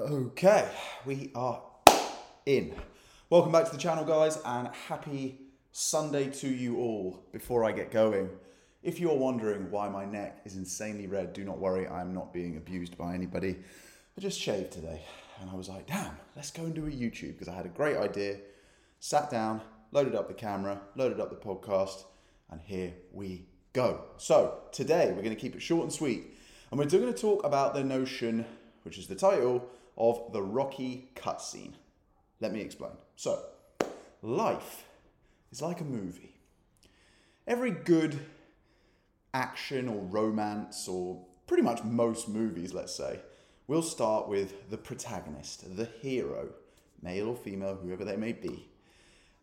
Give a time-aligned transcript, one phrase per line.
[0.00, 0.66] Okay,
[1.04, 1.60] we are
[2.46, 2.74] in.
[3.28, 5.38] Welcome back to the channel, guys, and happy
[5.72, 7.26] Sunday to you all.
[7.32, 8.30] Before I get going,
[8.82, 12.56] if you're wondering why my neck is insanely red, do not worry, I'm not being
[12.56, 13.56] abused by anybody.
[14.16, 15.02] I just shaved today,
[15.38, 17.68] and I was like, damn, let's go and do a YouTube because I had a
[17.68, 18.38] great idea.
[19.00, 19.60] Sat down,
[19.92, 22.04] loaded up the camera, loaded up the podcast,
[22.48, 23.44] and here we
[23.74, 24.04] go.
[24.16, 26.24] So, today we're going to keep it short and sweet,
[26.70, 28.46] and we're going to talk about the notion,
[28.84, 31.74] which is the title, of the Rocky cutscene.
[32.40, 32.92] Let me explain.
[33.16, 33.42] So,
[34.22, 34.84] life
[35.52, 36.34] is like a movie.
[37.46, 38.18] Every good
[39.34, 43.20] action or romance, or pretty much most movies, let's say,
[43.66, 46.48] will start with the protagonist, the hero,
[47.02, 48.68] male or female, whoever they may be,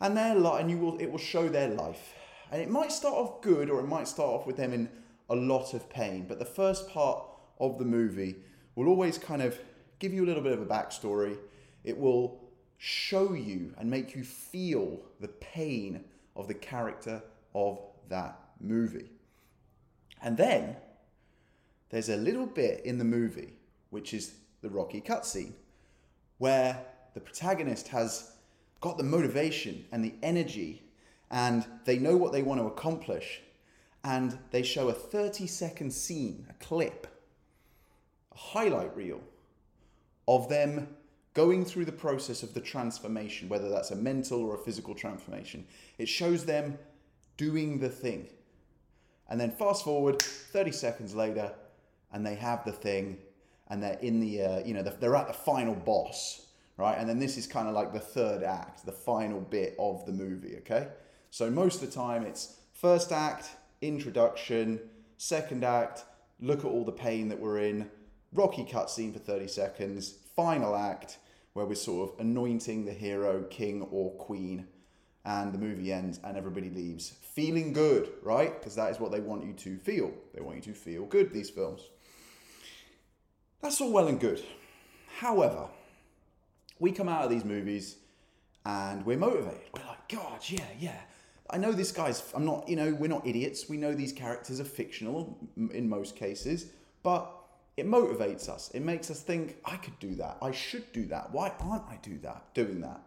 [0.00, 2.14] and their life, and you will it will show their life.
[2.50, 4.88] And it might start off good, or it might start off with them in
[5.28, 6.26] a lot of pain.
[6.28, 7.24] But the first part
[7.58, 8.36] of the movie
[8.74, 9.58] will always kind of
[9.98, 11.36] give you a little bit of a backstory.
[11.84, 12.40] It will
[12.78, 17.22] show you and make you feel the pain of the character
[17.54, 19.10] of that movie.
[20.22, 20.76] And then
[21.90, 23.54] there's a little bit in the movie,
[23.90, 25.52] which is the Rocky cutscene,
[26.38, 28.32] where the protagonist has
[28.80, 30.82] got the motivation and the energy,
[31.30, 33.40] and they know what they want to accomplish,
[34.04, 37.06] and they show a 30 second scene, a clip,
[38.32, 39.20] a highlight reel
[40.28, 40.88] of them
[41.34, 45.66] going through the process of the transformation, whether that's a mental or a physical transformation.
[45.98, 46.78] It shows them
[47.36, 48.28] doing the thing.
[49.28, 51.52] And then fast forward 30 seconds later,
[52.12, 53.18] and they have the thing,
[53.68, 56.46] and they're in the, uh, you know, they're at the final boss,
[56.78, 56.96] right?
[56.96, 60.12] And then this is kind of like the third act, the final bit of the
[60.12, 60.88] movie, okay?
[61.30, 63.50] So most of the time it's first act,
[63.82, 64.80] introduction,
[65.18, 66.04] second act,
[66.40, 67.90] look at all the pain that we're in,
[68.32, 71.18] rocky cutscene for 30 seconds, final act
[71.52, 74.66] where we're sort of anointing the hero, king or queen,
[75.24, 78.58] and the movie ends and everybody leaves feeling good, right?
[78.58, 80.12] Because that is what they want you to feel.
[80.34, 81.82] They want you to feel good, these films.
[83.60, 84.42] That's all well and good.
[85.18, 85.66] However,
[86.78, 87.96] we come out of these movies
[88.64, 89.60] and we're motivated.
[89.74, 91.00] We're like, God, yeah, yeah.
[91.50, 93.68] I know this guy's, I'm not, you know, we're not idiots.
[93.68, 96.66] We know these characters are fictional in most cases,
[97.02, 97.32] but
[97.76, 98.70] it motivates us.
[98.72, 100.38] It makes us think, I could do that.
[100.40, 101.32] I should do that.
[101.32, 102.54] Why aren't I do that?
[102.54, 103.02] Doing that.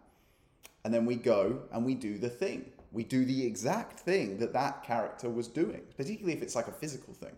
[0.84, 2.70] And then we go and we do the thing.
[2.92, 6.72] We do the exact thing that that character was doing, particularly if it's like a
[6.72, 7.36] physical thing.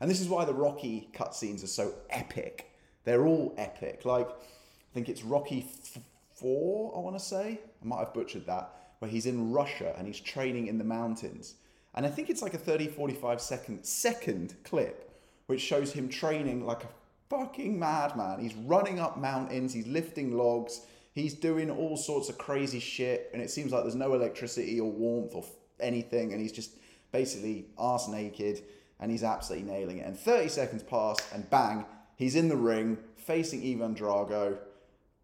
[0.00, 2.70] And this is why the Rocky cutscenes are so epic.
[3.04, 4.04] They're all epic.
[4.04, 6.02] Like, I think it's Rocky f-
[6.34, 7.60] 4, I want to say.
[7.82, 11.56] I might have butchered that, where he's in Russia and he's training in the mountains.
[11.94, 15.09] And I think it's like a 30, 45 second, second clip
[15.50, 16.88] which shows him training like a
[17.28, 18.38] fucking madman.
[18.38, 23.42] He's running up mountains, he's lifting logs, he's doing all sorts of crazy shit, and
[23.42, 25.44] it seems like there's no electricity or warmth or
[25.80, 26.70] anything, and he's just
[27.10, 28.62] basically arse naked,
[29.00, 30.06] and he's absolutely nailing it.
[30.06, 31.84] And 30 seconds pass, and bang,
[32.14, 34.56] he's in the ring facing Ivan Drago,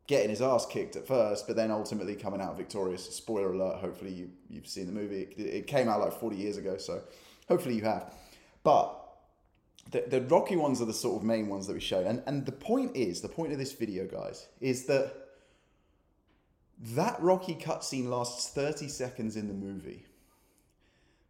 [0.08, 3.08] getting his ass kicked at first, but then ultimately coming out victorious.
[3.14, 5.28] Spoiler alert, hopefully you, you've seen the movie.
[5.36, 7.02] It, it came out like 40 years ago, so
[7.48, 8.12] hopefully you have.
[8.64, 9.05] But
[9.90, 12.00] the, the rocky ones are the sort of main ones that we show.
[12.00, 15.12] And, and the point is, the point of this video, guys, is that
[16.80, 20.04] that rocky cutscene lasts 30 seconds in the movie.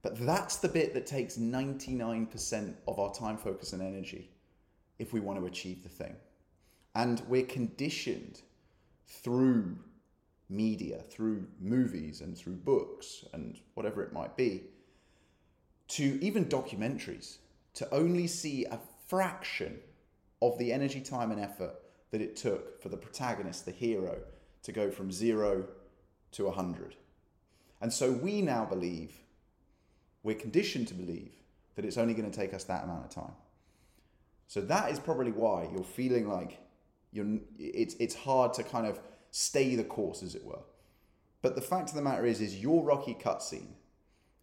[0.03, 4.31] But that's the bit that takes 99% of our time, focus, and energy
[4.99, 6.17] if we want to achieve the thing.
[6.95, 8.41] And we're conditioned
[9.07, 9.77] through
[10.49, 14.63] media, through movies, and through books, and whatever it might be,
[15.89, 17.39] to even documentaries
[17.77, 19.79] to only see a fraction
[20.43, 21.75] of the energy, time, and effort
[22.11, 24.19] that it took for the protagonist, the hero,
[24.63, 25.67] to go from zero
[26.33, 26.97] to 100.
[27.81, 29.13] And so we now believe,
[30.23, 31.33] we're conditioned to believe,
[31.75, 33.35] that it's only going to take us that amount of time.
[34.49, 36.59] So that is probably why you're feeling like
[37.13, 39.01] you're, it's, it's hard to kind of
[39.31, 40.63] stay the course, as it were.
[41.43, 43.75] But the fact of the matter is, is your Rocky cutscene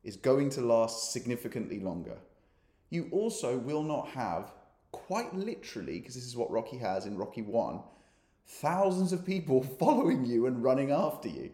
[0.04, 2.18] is going to last significantly longer
[2.94, 4.54] you also will not have,
[4.92, 7.81] quite literally, because this is what Rocky has in Rocky 1,
[8.45, 11.51] thousands of people following you and running after you.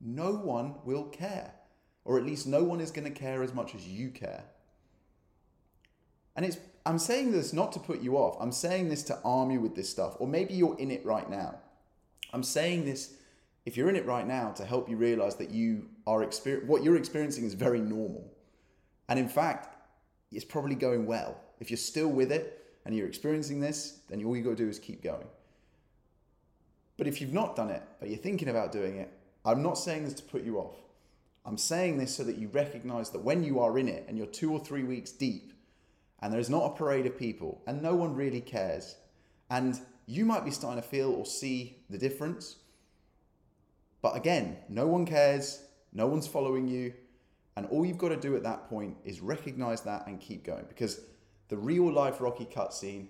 [0.00, 1.52] No one will care.
[2.04, 4.44] Or at least no one is going to care as much as you care.
[6.36, 8.38] And it's I'm saying this not to put you off.
[8.40, 10.16] I'm saying this to arm you with this stuff.
[10.18, 11.56] Or maybe you're in it right now.
[12.32, 13.14] I'm saying this
[13.66, 16.82] if you're in it right now to help you realize that you are exper- what
[16.82, 18.32] you're experiencing is very normal.
[19.08, 19.77] And in fact,
[20.32, 21.36] it's probably going well.
[21.60, 24.68] If you're still with it and you're experiencing this, then all you got to do
[24.68, 25.26] is keep going.
[26.96, 29.10] But if you've not done it, but you're thinking about doing it,
[29.44, 30.76] I'm not saying this to put you off.
[31.46, 34.26] I'm saying this so that you recognize that when you are in it and you're
[34.26, 35.52] two or three weeks deep
[36.20, 38.96] and there's not a parade of people and no one really cares,
[39.48, 42.56] and you might be starting to feel or see the difference.
[44.02, 46.92] But again, no one cares, no one's following you,
[47.58, 50.64] and all you've got to do at that point is recognize that and keep going
[50.68, 51.00] because
[51.48, 53.08] the real life Rocky cutscene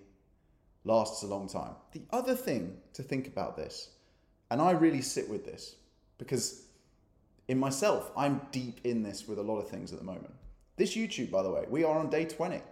[0.85, 1.73] lasts a long time.
[1.93, 3.91] The other thing to think about this,
[4.51, 5.75] and I really sit with this
[6.17, 6.63] because
[7.49, 10.33] in myself, I'm deep in this with a lot of things at the moment.
[10.77, 12.63] This YouTube, by the way, we are on day 20.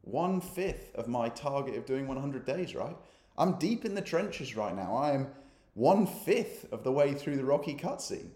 [0.00, 2.96] One fifth of my target of doing 100 days, right?
[3.36, 4.96] I'm deep in the trenches right now.
[4.96, 5.28] I am
[5.74, 8.30] one fifth of the way through the Rocky cutscene.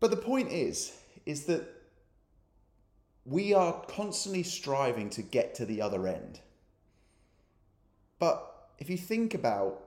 [0.00, 0.92] But the point is,
[1.24, 1.66] is that
[3.24, 6.40] we are constantly striving to get to the other end.
[8.18, 9.82] But if you think about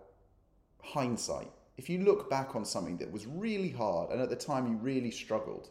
[0.84, 4.68] hindsight, if you look back on something that was really hard and at the time
[4.68, 5.70] you really struggled,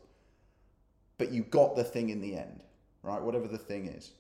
[1.19, 2.63] but you got the thing in the end,
[3.03, 3.21] right?
[3.21, 4.13] Whatever the thing is.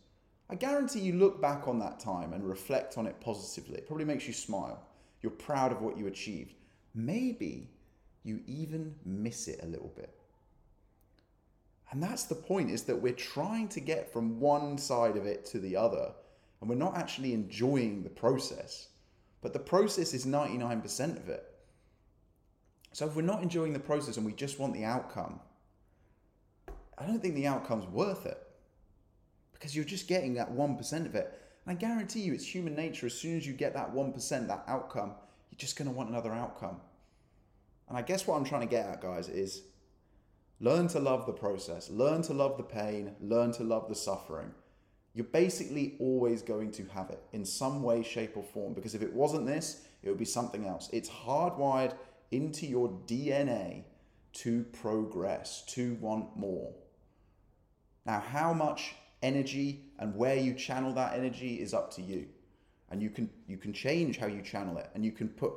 [0.50, 3.78] I guarantee you look back on that time and reflect on it positively.
[3.78, 4.86] It probably makes you smile.
[5.22, 6.54] You're proud of what you achieved.
[6.94, 7.70] Maybe
[8.24, 10.14] you even miss it a little bit.
[11.90, 15.46] And that's the point is that we're trying to get from one side of it
[15.46, 16.12] to the other
[16.60, 18.88] and we're not actually enjoying the process.
[19.40, 21.44] But the process is 99% of it.
[22.92, 25.40] So if we're not enjoying the process and we just want the outcome,
[26.96, 28.42] I don't think the outcome's worth it
[29.52, 31.40] because you're just getting that 1% of it.
[31.64, 33.06] And I guarantee you, it's human nature.
[33.06, 35.12] As soon as you get that 1%, that outcome,
[35.50, 36.80] you're just going to want another outcome.
[37.88, 39.62] And I guess what I'm trying to get at, guys, is
[40.60, 44.52] learn to love the process, learn to love the pain, learn to love the suffering.
[45.14, 49.02] You're basically always going to have it in some way, shape, or form because if
[49.02, 50.88] it wasn't this, it would be something else.
[50.92, 51.94] It's hardwired
[52.30, 53.84] into your DNA
[54.34, 56.72] to progress, to want more.
[58.04, 62.26] Now, how much energy and where you channel that energy is up to you.
[62.90, 65.52] And you can you can change how you channel it and you can put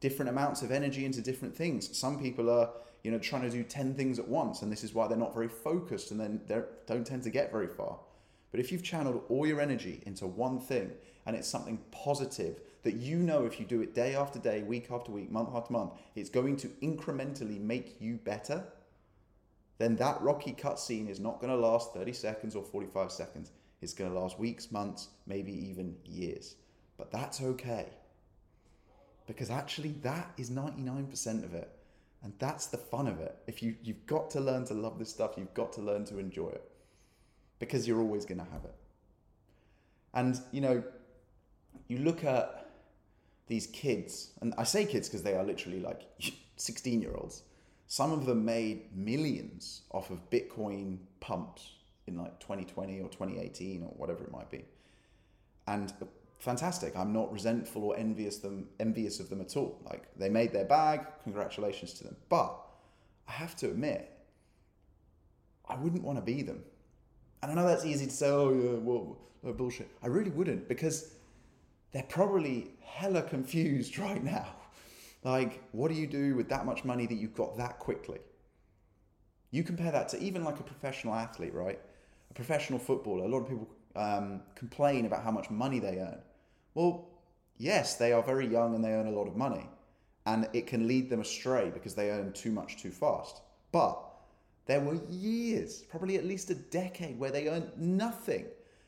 [0.00, 1.96] different amounts of energy into different things.
[1.96, 2.70] Some people are,
[3.02, 5.34] you know, trying to do 10 things at once and this is why they're not
[5.34, 7.98] very focused and then they don't tend to get very far.
[8.50, 10.92] But if you've channeled all your energy into one thing
[11.26, 14.88] and it's something positive that you know if you do it day after day, week
[14.90, 18.64] after week, month after month, it's going to incrementally make you better,
[19.78, 23.50] then that rocky cutscene is not going to last 30 seconds or 45 seconds.
[23.82, 26.54] It's going to last weeks, months, maybe even years.
[26.96, 27.88] But that's okay.
[29.26, 31.70] Because actually, that is 99% of it.
[32.22, 33.36] And that's the fun of it.
[33.46, 36.18] If you, you've got to learn to love this stuff, you've got to learn to
[36.18, 36.70] enjoy it.
[37.58, 38.74] Because you're always going to have it.
[40.14, 40.82] And, you know,
[41.88, 42.70] you look at
[43.48, 46.02] these kids, and I say kids because they are literally like
[46.56, 47.42] 16 year olds.
[47.88, 51.70] Some of them made millions off of Bitcoin pumps
[52.06, 54.64] in like 2020 or 2018 or whatever it might be.
[55.68, 55.92] And
[56.46, 56.96] fantastic.
[56.96, 59.80] I'm not resentful or envious them envious of them at all.
[59.84, 62.16] Like they made their bag, congratulations to them.
[62.28, 62.56] But
[63.26, 64.12] I have to admit,
[65.68, 66.62] I wouldn't want to be them.
[67.42, 69.90] And I know that's easy to say, oh yeah, well, no bullshit.
[70.04, 71.14] I really wouldn't because
[71.90, 74.46] they're probably hella confused right now.
[75.24, 78.20] Like, what do you do with that much money that you've got that quickly?
[79.50, 81.80] You compare that to even like a professional athlete, right?
[82.30, 83.24] A professional footballer.
[83.24, 86.20] A lot of people um, complain about how much money they earn.
[86.76, 87.08] Well,
[87.56, 89.68] yes, they are very young and they earn a lot of money,
[90.26, 93.40] and it can lead them astray because they earn too much too fast.
[93.72, 93.98] But
[94.66, 98.46] there were years, probably at least a decade, where they earned nothing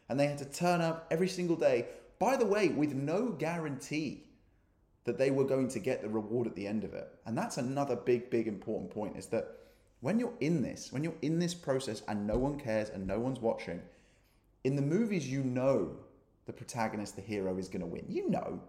[0.09, 1.87] and they had to turn up every single day
[2.19, 4.25] by the way, with no guarantee
[5.05, 7.09] that they were going to get the reward at the end of it.
[7.25, 9.57] And that's another big, big important point is that
[10.01, 13.19] when you're in this, when you're in this process and no one cares and no
[13.19, 13.81] one's watching,
[14.65, 15.97] in the movies, you know
[16.49, 18.07] the protagonist, the hero, is going to win.
[18.09, 18.61] You know,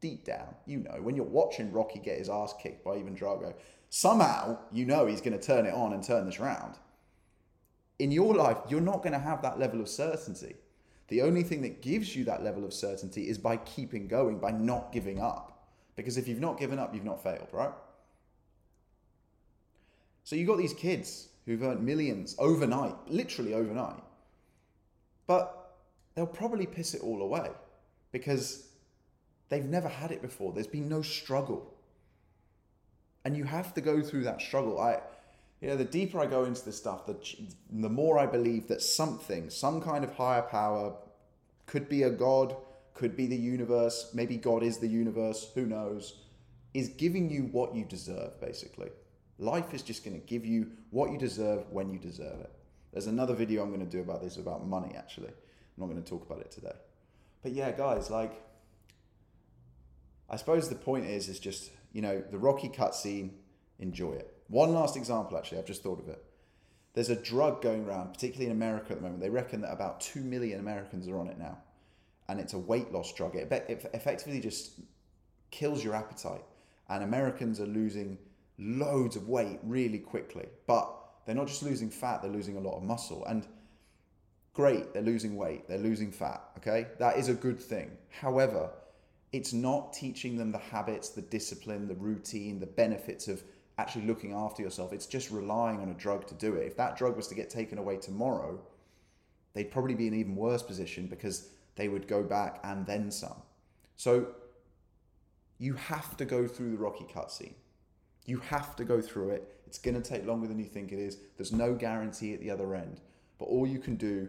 [0.00, 0.98] deep down, you know.
[1.00, 3.54] When you're watching Rocky get his ass kicked by Ivan Drago,
[3.90, 6.74] somehow you know he's going to turn it on and turn this round.
[8.00, 10.56] In your life, you're not going to have that level of certainty.
[11.06, 14.50] The only thing that gives you that level of certainty is by keeping going, by
[14.50, 15.68] not giving up.
[15.94, 17.72] Because if you've not given up, you've not failed, right?
[20.24, 24.02] So you've got these kids who've earned millions overnight, literally overnight.
[25.28, 25.57] But
[26.18, 27.48] they'll probably piss it all away
[28.10, 28.66] because
[29.50, 30.52] they've never had it before.
[30.52, 31.72] There's been no struggle.
[33.24, 34.80] And you have to go through that struggle.
[34.80, 34.98] I
[35.60, 37.16] you know, the deeper I go into this stuff, the,
[37.70, 40.94] the more I believe that something, some kind of higher power,
[41.66, 42.56] could be a god,
[42.94, 46.22] could be the universe, maybe God is the universe, who knows,
[46.74, 48.90] is giving you what you deserve, basically.
[49.38, 52.52] Life is just going to give you what you deserve when you deserve it.
[52.92, 55.30] There's another video I'm going to do about this, about money, actually.
[55.78, 56.74] I'm not going to talk about it today.
[57.42, 58.42] But yeah, guys, like,
[60.28, 63.30] I suppose the point is, is just, you know, the Rocky cutscene,
[63.78, 64.34] enjoy it.
[64.48, 66.22] One last example, actually, I've just thought of it.
[66.94, 69.20] There's a drug going around, particularly in America at the moment.
[69.20, 71.58] They reckon that about 2 million Americans are on it now.
[72.28, 73.36] And it's a weight loss drug.
[73.36, 74.72] It, it effectively just
[75.50, 76.42] kills your appetite.
[76.88, 78.18] And Americans are losing
[78.58, 80.46] loads of weight really quickly.
[80.66, 80.92] But
[81.24, 83.24] they're not just losing fat, they're losing a lot of muscle.
[83.26, 83.46] And
[84.58, 86.88] great, they're losing weight, they're losing fat, okay?
[86.98, 87.92] That is a good thing.
[88.10, 88.70] However,
[89.30, 93.40] it's not teaching them the habits, the discipline, the routine, the benefits of
[93.78, 94.92] actually looking after yourself.
[94.92, 96.66] It's just relying on a drug to do it.
[96.66, 98.58] If that drug was to get taken away tomorrow,
[99.54, 103.12] they'd probably be in an even worse position because they would go back and then
[103.12, 103.40] some.
[103.94, 104.26] So
[105.58, 107.54] you have to go through the Rocky cutscene.
[108.26, 109.54] You have to go through it.
[109.68, 111.18] It's going to take longer than you think it is.
[111.36, 113.00] There's no guarantee at the other end.
[113.38, 114.28] But all you can do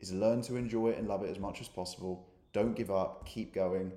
[0.00, 2.26] is learn to enjoy it and love it as much as possible.
[2.52, 3.92] Don't give up, keep going.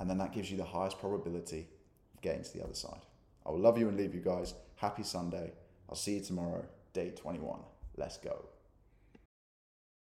[0.00, 1.68] And then that gives you the highest probability
[2.14, 3.00] of getting to the other side.
[3.44, 4.54] I will love you and leave you guys.
[4.76, 5.52] Happy Sunday.
[5.88, 7.60] I'll see you tomorrow, day 21.
[7.96, 8.44] Let's go.